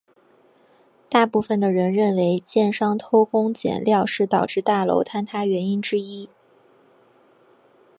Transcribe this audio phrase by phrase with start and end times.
[1.11, 6.27] 大部分的人认为建商偷工减料是导致大楼坍塌原因之一。